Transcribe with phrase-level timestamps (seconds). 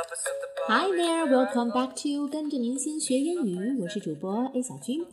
[0.00, 0.49] dá pra sentar.
[0.68, 5.04] Hi there, welcome back to 跟着明星学英语，我是主播 A 小军。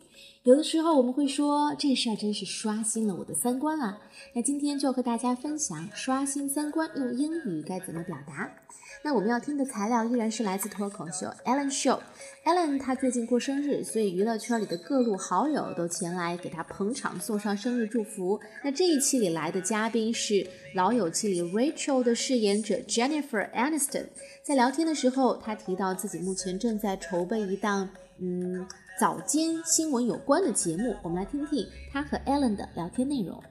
[0.42, 3.98] 有的时候我们会说这事儿真是刷新了我的三观啊。
[4.34, 8.50] 那今天就和大家分享刷新三观用英语该怎么表达。
[9.04, 12.00] 那我们要听的材料依然是来自脱口秀 Ellen Show。
[12.44, 18.40] Ellen 她最近过生日，所以娱乐圈里的各路好友都前来给她捧场，送上生日祝福。
[18.64, 20.34] 那这一期里来的嘉宾是
[20.74, 24.06] 《老友记》里 Rachel 的饰演者 Jennifer Aniston。
[24.42, 28.67] 在聊天的时候，她提到自己目前正在筹备一档嗯
[28.99, 30.95] 早间新闻有关的节目。
[31.03, 33.43] 我们来听听她和 Ellen 的聊天内容。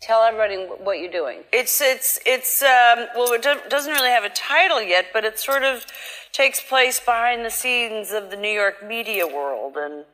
[0.00, 1.44] Tell everybody what you're doing.
[1.52, 5.38] It's it's it's um, well, it do- doesn't really have a title yet, but it
[5.38, 5.84] sort of
[6.32, 10.06] takes place behind the scenes of the New York media world, and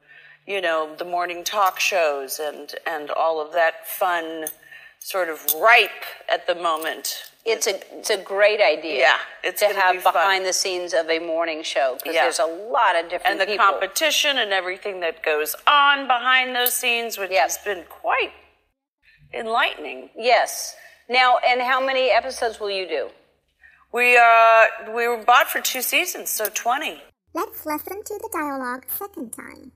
[0.45, 4.47] you know the morning talk shows and and all of that fun,
[5.02, 7.24] sort of ripe at the moment.
[7.44, 9.00] It's a it's a great idea.
[9.00, 10.14] Yeah, it's to gonna have be fun.
[10.14, 12.22] behind the scenes of a morning show because Yeah.
[12.24, 13.66] there's a lot of different and the people.
[13.66, 17.42] competition and everything that goes on behind those scenes, which Yeah.
[17.42, 18.32] has been quite
[19.34, 20.12] enlightening.
[20.16, 20.76] yes.
[21.10, 23.10] Now, and how many episodes will you do?
[23.92, 27.02] We uh we were bought for two seasons, so twenty.
[27.34, 29.72] Let's listen to the dialogue second time.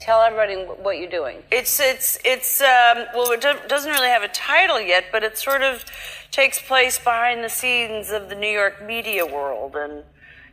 [0.00, 1.42] Tell everybody what you're doing.
[1.50, 5.60] It's it's it's um, well, it doesn't really have a title yet, but it sort
[5.62, 5.84] of
[6.30, 10.04] takes place behind the scenes of the New York media world, and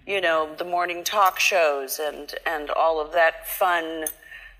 [0.06, 4.08] you know the morning talk shows and and all of that fun,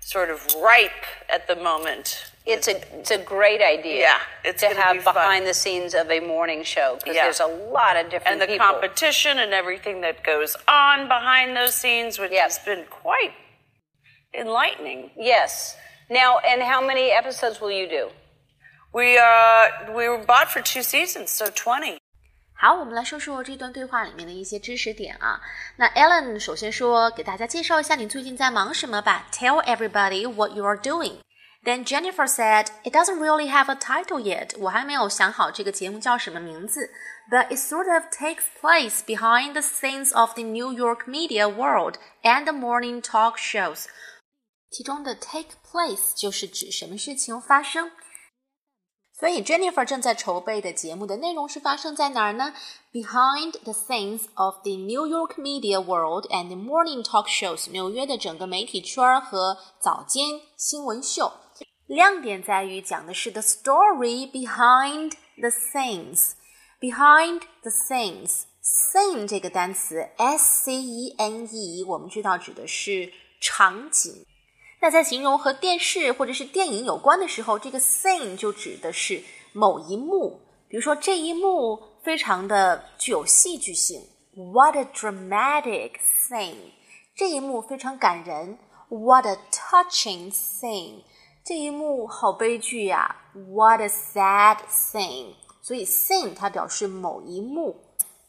[0.00, 2.32] sort of ripe at the moment.
[2.46, 4.00] It's a it's a great idea.
[4.00, 7.24] Yeah, it's to have be behind the scenes of a morning show because Yeah.
[7.24, 8.66] there's a lot of different And the people.
[8.66, 13.34] competition and everything that goes on behind those scenes, which has been quite
[14.33, 15.11] enlightening.
[15.17, 15.75] yes.
[16.09, 18.09] Now, and how many episodes will you do?
[18.91, 21.97] We uh we were bought for two seasons, so twenty.
[22.55, 25.41] 好，我们来说说这段对话里面的一些知识点啊。
[25.77, 29.27] 那 Ellen 首先说，给大家介绍一下你最近在忙什么吧。
[29.31, 31.17] Tell everybody what you are doing.
[31.63, 34.51] Then Jennifer said, "It doesn't really have a title yet.
[34.59, 36.89] 我还没有想好这个节目叫什么名字。
[37.31, 42.43] But it sort of takes place behind the scenes of the New York media world and
[42.43, 43.85] the morning talk shows.
[44.70, 47.90] 其中的 take place 就是指什么事情发生。
[49.18, 52.54] 所以 Jennifer 正在筹备的节目的内容是发生在哪儿呢
[52.92, 61.32] ？Behind the scenes of the New York media world and morning talk shows，纽约的整个媒体圈和早间新闻秀。
[61.86, 66.34] 亮点在于讲的是 the story behind the scenes。
[66.80, 74.24] Behind the scenes, scene 这个单词 s c e n e，我们知道指的是场景。
[74.80, 79.22] 那在形容和电视或者是电影有关的时候，这个 scene 就指的是
[79.52, 80.40] 某一幕。
[80.68, 84.00] 比如说这一幕非常的具有戏剧性
[84.36, 86.72] ，What a dramatic scene！
[87.16, 91.02] 这一幕非常感人，What a touching scene！
[91.44, 95.34] 这一幕好悲剧呀，What a sad scene！
[95.60, 97.87] 所以 scene 它表示某一幕。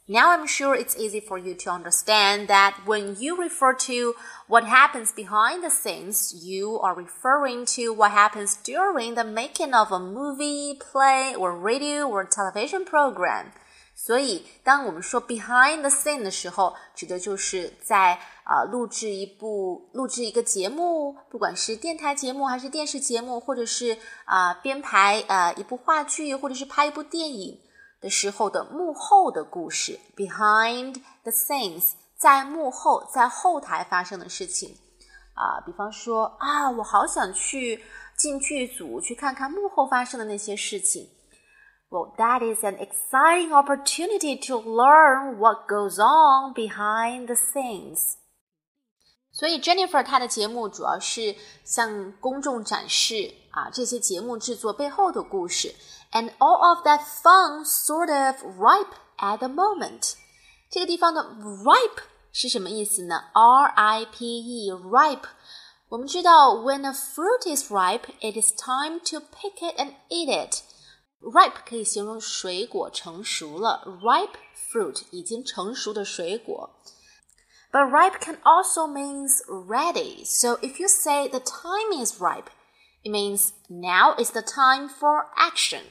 [0.09, 4.15] Now I'm sure it's easy for you to understand that when you refer to
[4.47, 9.91] what happens behind the scenes, you are referring to what happens during the making of
[9.91, 13.53] a movie, play, or radio or television program.
[13.97, 23.97] 所以，当我们说 behind the scene 的时候，指的就是在啊、呃录制一部、录制一个节目，不管是电台节目还是电视节目，或者是
[24.27, 27.59] 啊、编排呃一部话剧，或者是拍一部电影。
[28.00, 34.77] 的时候的幕后的故事，behind the scenes，在幕后，在后台发生的事情
[35.34, 37.83] 啊，比方说啊，我好想去
[38.17, 41.09] 进剧组去看看幕后发生的那些事情。
[41.91, 48.16] Well, that is an exciting opportunity to learn what goes on behind the scenes.
[49.39, 51.34] 所以 Jennifer 她的节目主要是
[51.65, 55.75] 向公众展示啊这些节目制作背后的故事，
[56.13, 60.15] and all of that fun sort of ripe at the moment。
[60.71, 62.03] 这个地方的 ripe
[62.33, 63.16] 是什么意思呢？
[63.33, 65.28] R I P E ripe。
[65.89, 74.34] 我们知道，when a fruit is ripe, it is time to pick it and eat it。ripe 可以形容水果成熟了，ripe
[74.72, 76.71] fruit 已经成熟的水果。
[77.72, 80.25] But ripe can also means ready.
[80.25, 82.51] So if you say the time is ripe,
[83.03, 85.83] it means now is the time for action.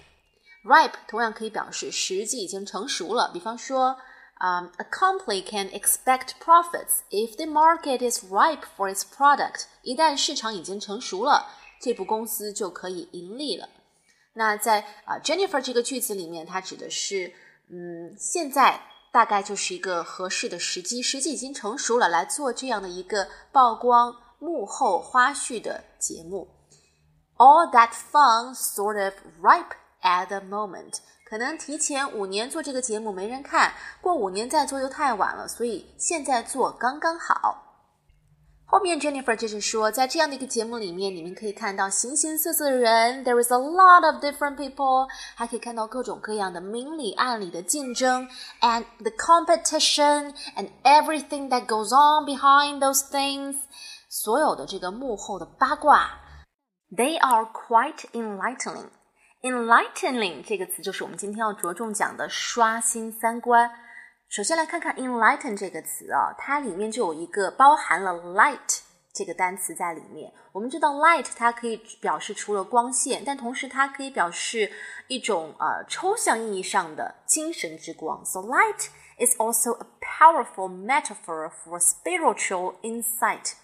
[0.63, 3.29] Ripe 同样可以表示时机已经成熟了。
[3.33, 3.97] 比方说，
[4.39, 9.65] um, a company can expect profits if the market is ripe for its product.
[9.81, 11.49] 一旦市场已经成熟了，
[11.81, 13.67] 这部公司就可以盈利了。
[14.35, 17.33] 那在啊 Jennifer 这个句子里面，它指的是，
[17.69, 18.81] 嗯，现在
[19.12, 26.48] 大概就是一个合适的时机，时机已经成熟了，来做这样的一个曝光幕后花絮的节目。
[27.36, 30.94] All that fun sort of ripe at the moment，
[31.24, 37.67] 可能提前五年做这个节目没人看，过五年再做又太晚了，所以现在做刚刚好。
[38.67, 48.27] 后面 Jennifer 就是说，在这样的一个节目里面，你们可以看到形形色色的人，there is a lot of different people，还可以看到各种各样的明里暗里的竞争，
[48.61, 53.57] and the competition and everything that goes on behind those things，
[54.09, 56.09] 所有的这个幕后的八卦，
[56.97, 63.69] they are quite enlightening。enlightening 这个词就是我们今天要着重讲的刷新三观。
[64.28, 68.80] 首先来看看 enlighten 这个词啊，它里面就有一个包含了 light
[69.10, 70.30] 这个单词在里面。
[70.52, 74.70] 我们知道 light 它可以表示除了光线，但同时它可以表示
[75.06, 78.22] 一种呃抽象意义上的精神之光。
[78.26, 78.88] So light
[79.18, 83.54] is also a powerful metaphor for spiritual insight。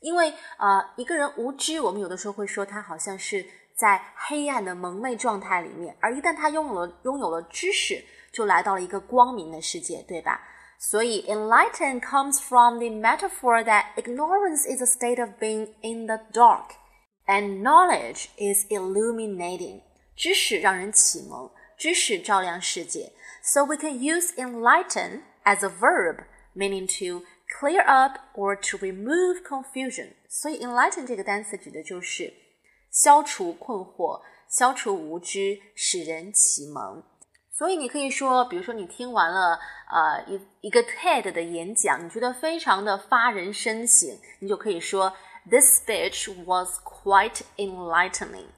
[0.00, 3.44] 因为呃一个人无知，我们有的时候会说他好像是
[3.76, 8.02] 在黑暗的蒙昧状态里面，而一旦他拥有了拥有了知识。
[8.33, 10.41] 就来到了一个光明的世界，对吧？
[10.79, 16.71] 所以 enlighten comes from the metaphor that ignorance is a state of being in the dark,
[17.27, 19.81] and knowledge is illuminating.
[20.15, 23.11] 知识让人启蒙，知识照亮世界。
[23.41, 27.25] So we can use enlighten as a verb, meaning to
[27.59, 30.13] clear up or to remove confusion.
[30.27, 32.33] 所以 enlighten 这个单词指的就是
[32.91, 37.03] 消除困惑、消除无知、使人启蒙。
[37.56, 39.58] 所以你可以说，比如说你听完了
[39.88, 44.10] 呃一一个 TED 的演讲，你觉得非常的发人深省，
[44.40, 45.12] 你就可以说
[45.48, 48.48] This speech was quite enlightening，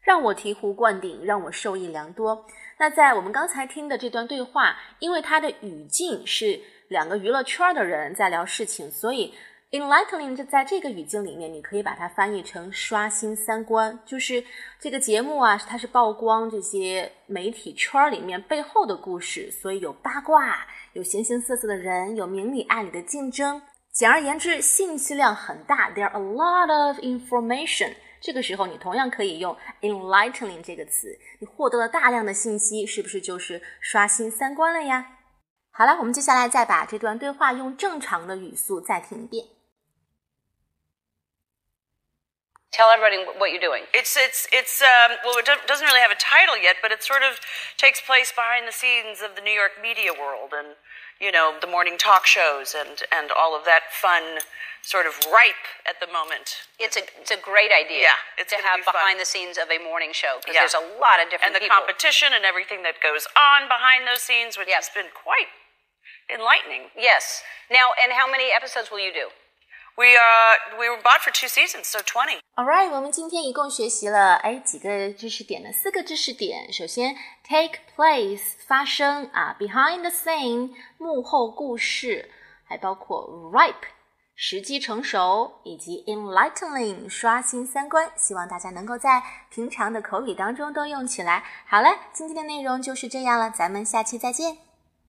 [0.00, 2.46] 让我醍醐灌顶，让我受益良多。
[2.78, 9.34] 那在我们刚才听的这段对话，因为它的语境是两个娱乐圈的人在聊事情，所以。
[9.70, 14.42] Enlightening 就在这个语境里面，你可以把它翻译成刷新三观，就是
[14.80, 23.62] 这个节目啊，它是曝光这些媒体圈里面背后的故事，所以有八卦，有形形色色的人，有明里暗里的竞争。
[23.92, 27.94] 简而言之，信息量很大，there are a lot of information。
[28.20, 35.18] 这个时候，你同样可以用 enlightening 这个词，你获得了大量的信息，是不是就是刷新三观了呀？
[35.70, 39.44] 好了，我们接下来再把这段对话用正常的语速再听一遍。
[42.70, 43.82] Tell everybody what you're doing.
[43.92, 47.22] It's it's it's um, well, it doesn't really have a title yet, but it sort
[47.26, 47.40] of
[47.76, 50.78] takes place behind the scenes of the New York media world, and
[51.18, 54.38] you know the morning talk shows and and all of that fun
[54.86, 56.70] sort of ripe at the moment.
[56.78, 58.06] It's a it's a great idea.
[58.06, 60.62] Yeah, it's to have behind the scenes of a morning show because Yeah.
[60.62, 61.74] there's a lot of different and the people.
[61.74, 64.78] competition and everything that goes on behind those scenes, which Yep.
[64.78, 65.50] has been quite
[66.32, 66.90] enlightening.
[66.94, 67.42] Yes.
[67.68, 69.34] Now, and how many episodes will you do?
[69.98, 72.39] We uh we were bought for two seasons, so twenty.
[72.56, 75.72] All right，我们今天一共学习了哎几个知识点呢？
[75.72, 76.70] 四个知识点。
[76.70, 82.28] 首先，take place 发生啊，behind the scene 幕后故事，
[82.64, 83.88] 还包括 ripe
[84.34, 88.10] 时机成熟，以及 enlightening 刷新三观。
[88.16, 91.42] 希望大家能够在平常的口语当中都用起来。
[91.66, 94.69] 好了，今天的内容就是这样了，咱们下期再见。